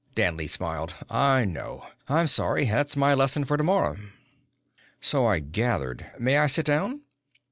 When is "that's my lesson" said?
2.65-3.45